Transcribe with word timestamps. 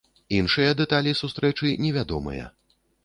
Іншыя 0.37 0.71
дэталі 0.79 1.13
сустрэчы 1.21 1.75
невядомыя. 1.85 2.49